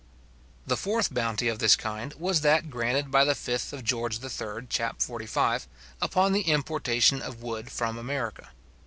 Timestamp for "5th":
3.35-3.83